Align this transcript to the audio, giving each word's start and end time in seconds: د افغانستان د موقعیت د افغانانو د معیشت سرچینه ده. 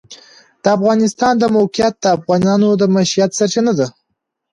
د 0.63 0.65
افغانستان 0.77 1.33
د 1.39 1.43
موقعیت 1.57 1.93
د 1.99 2.05
افغانانو 2.17 2.69
د 2.75 2.83
معیشت 2.93 3.29
سرچینه 3.39 3.73
ده. 3.79 3.87